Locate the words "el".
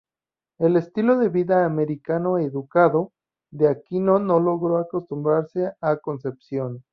0.57-0.77